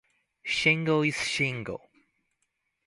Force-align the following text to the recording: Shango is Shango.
Shango 0.41 1.03
is 1.03 1.21
Shango. 1.29 1.79